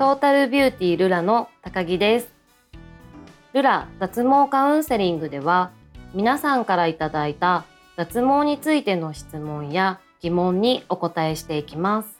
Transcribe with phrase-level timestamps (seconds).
[0.00, 2.32] トータルビューティールラの高木です。
[3.52, 5.72] ルラ脱毛カウンセリングでは
[6.14, 12.18] 皆さんからいただいた脱毛についての質問や疑問にお答えしていきます。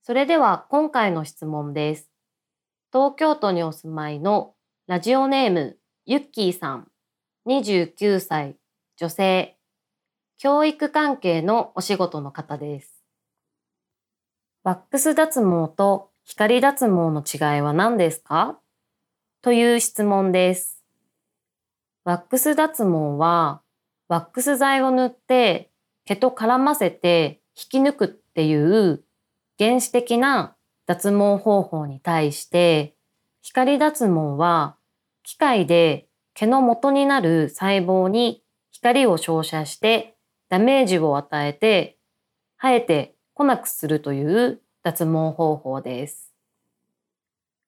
[0.00, 2.10] それでは今回の質問です。
[2.94, 4.54] 東京都にお住まいの
[4.86, 6.88] ラジオネームゆっきーさん。
[7.46, 8.56] 29歳
[8.96, 9.58] 女性。
[10.38, 13.01] 教育関係のお仕事の方です。
[14.64, 18.60] ワックス脱毛と光脱毛の違いは何ですか？
[19.42, 20.84] という質問です。
[22.04, 23.62] ワックス脱毛は、
[24.06, 25.72] ワックス剤を塗って
[26.04, 29.02] 毛と絡ませて引き抜くっていう
[29.58, 30.54] 原始的な
[30.86, 32.94] 脱毛方法に対して、
[33.42, 34.76] 光脱毛は
[35.24, 40.14] 機械で毛の元になる細胞に光を照射して
[40.48, 41.98] ダメージを与えて
[42.58, 46.32] 生えてこなくするという脱毛方法です。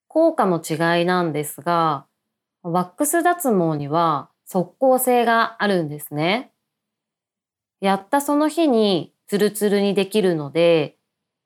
[0.07, 2.07] 効果の違いなんですが、
[2.63, 6.53] ワックス脱毛には即効性があるんですね。
[7.81, 10.97] やったその日にツルツルにできるので、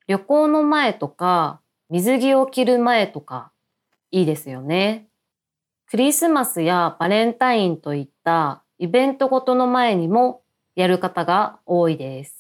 [0.06, 3.50] 旅行の前とか水着を着る前とか
[4.10, 5.08] いいですよね。
[5.86, 10.42] クリスマスやバレンタインといったイベントごとの前にも
[10.76, 12.37] やる方が多いです。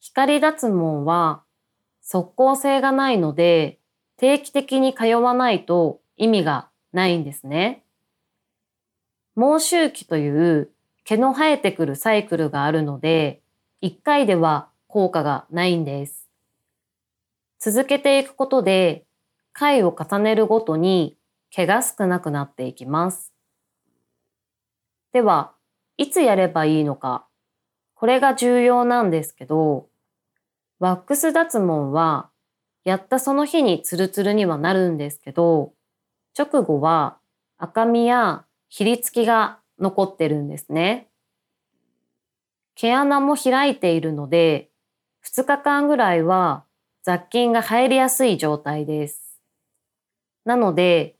[0.00, 1.42] 光脱毛は
[2.00, 3.78] 即効性がないので
[4.16, 7.84] 定期的に通わないと意味がないんですね。
[9.36, 10.70] 毛周期という
[11.04, 13.42] 毛の生えてくるサイクルがあるので
[13.82, 16.28] 1回では効果がないんです。
[17.58, 19.04] 続けていくことで
[19.52, 21.18] 回を重ねるごとに
[21.50, 23.32] 毛が少なくなっていきます。
[25.12, 25.52] では、
[25.96, 27.26] いつやればいいのか
[27.94, 29.89] これが重要なんですけど、
[30.80, 32.30] ワックス脱毛は
[32.84, 35.74] やったその日にツルツルにはなるんですけど、
[36.36, 37.18] 直後は
[37.58, 41.08] 赤みやひりつきが残ってるんですね。
[42.74, 44.70] 毛穴も開いているので、
[45.22, 46.64] 2日間ぐらいは
[47.02, 49.38] 雑菌が入りやすい状態です。
[50.46, 51.16] なので、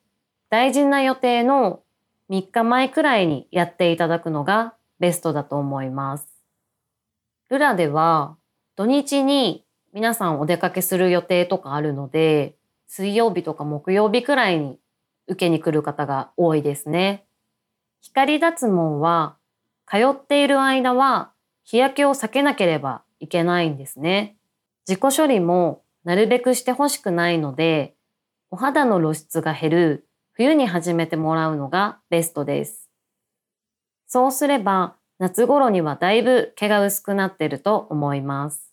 [0.48, 1.82] 大事な予定の
[2.30, 6.26] 3日前くらいにやっていただくのがベストだと思います。
[7.50, 8.36] ルラでは
[8.80, 14.78] 土日に皆さんお出かけする予定とかあるので、水曜日とか木曜日くらいに
[15.26, 17.26] 受けに来る方が多いですね。
[18.00, 19.36] 光脱毛は
[19.86, 21.30] 通っている間は
[21.62, 24.38] 日焼けを避けなければいけないんですね。
[24.88, 27.96] 自己処理もなるべくしてほしくないので、
[28.50, 32.88] お肌の露出が減る冬に始めてもらうのがベストです。
[34.06, 38.69] そうすれば夏頃にはだいぶ毛が薄くなってると思います。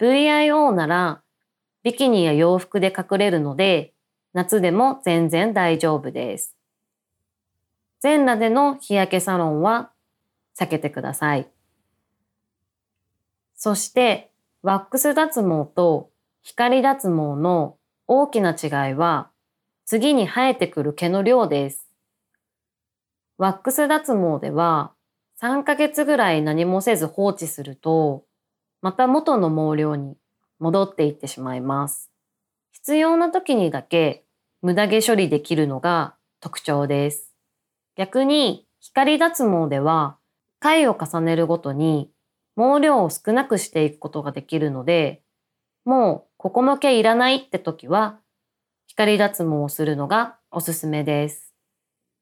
[0.00, 1.22] VIO なら
[1.82, 3.92] ビキニや洋服で隠れるので
[4.32, 6.56] 夏でも全然大丈夫です。
[8.00, 9.92] 全裸での日焼けサロンは
[10.58, 11.46] 避けてください。
[13.54, 14.30] そして
[14.62, 16.10] ワックス脱毛と
[16.42, 19.30] 光脱毛の大きな違いは
[19.84, 21.90] 次に生えてくる毛の量です。
[23.36, 24.92] ワックス脱毛では
[25.42, 28.24] 3ヶ月ぐらい何もせず放置すると、
[28.82, 30.16] また元の毛量に
[30.58, 32.10] 戻っていってしまいます。
[32.72, 34.24] 必要な時にだけ
[34.62, 37.34] 無駄毛処理できるのが特徴です。
[37.96, 40.16] 逆に光脱毛では
[40.58, 42.10] 回を重ねるごとに
[42.56, 45.22] 毛量を少なくしていくことができるので、
[45.84, 48.20] もうここの毛いらないって時は
[48.86, 51.54] 光脱毛をするのがおすすめです。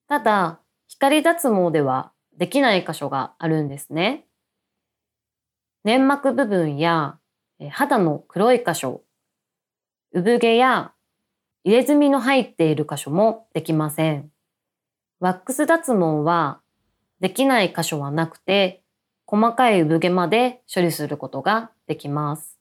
[0.08, 4.27] ただ、光脱毛ではできない箇所があるんですね。
[5.88, 7.16] 粘膜部分や
[7.70, 9.00] 肌の黒い箇所、
[10.12, 10.92] 産毛や
[11.64, 14.30] 入れ墨の入っている箇所もできません。
[15.18, 16.60] ワックス脱毛は
[17.20, 18.82] できない箇所はなくて、
[19.24, 22.58] 細かい産毛まで処理することができます。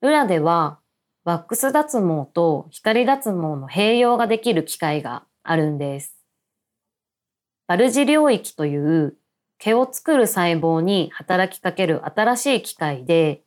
[0.00, 0.78] 裏では
[1.24, 6.16] ワックス脱毛と光脱毛の併用ができる機械があるんです。
[7.66, 9.18] バルジ領域という
[9.64, 13.44] 毛を作る細胞に働きかける新しい機械で、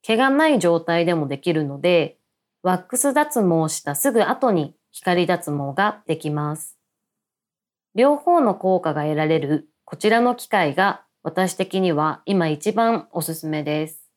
[0.00, 2.16] 毛がない状態でもできるので、
[2.62, 6.78] ワックス脱毛したすぐ後に光脱毛ができます。
[7.94, 14.10] 両方の効果が得られるこちらの機械が私的には今一番おすすめです。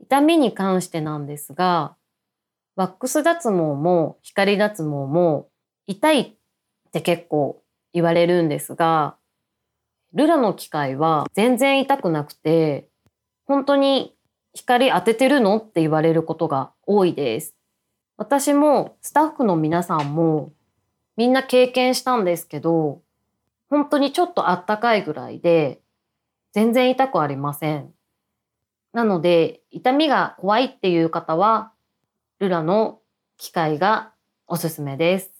[0.00, 1.94] 痛みに関してなんですが、
[2.74, 5.48] ワックス脱毛も光脱毛も
[5.86, 6.32] 痛いっ
[6.90, 7.62] て結構
[7.92, 9.14] 言われるんですが、
[10.14, 12.88] ルラの機械は全然痛くなくて、
[13.46, 14.16] 本当に
[14.54, 17.54] 光当ててるのって言われることが多いです。
[18.16, 20.52] 私もスタッフの皆さんも
[21.16, 23.02] みんな経験したんですけど、
[23.68, 25.80] 本当にちょっとあったかいぐらいで、
[26.52, 27.92] 全然痛くありません。
[28.92, 31.72] なので、痛みが怖いっていう方は、
[32.40, 33.00] ルラの
[33.36, 34.12] 機械が
[34.48, 35.30] おすすめです。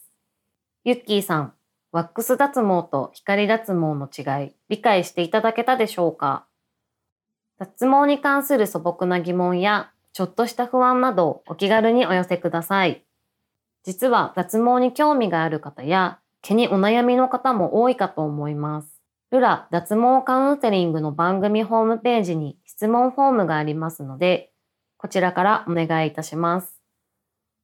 [0.85, 1.55] ユッキーさん、
[1.93, 6.47] ワックス脱毛と光脱毛の違い、理解していただけたでしょうか？
[7.59, 13.05] 脱毛に関する素朴な疑問や、ちょっとした不安などお気軽にお寄せください。
[13.83, 18.89] 実は脱毛に興味がある方や、毛にお悩みの方も多いかと思います。
[19.33, 24.53] ルラ脱毛カウンセリングの番組ホームページに質問フォームがありますので、
[24.97, 26.81] こちらからお願いいたします。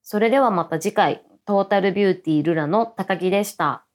[0.03, 3.86] それではまた次回、トータルビューティールラの高木でした。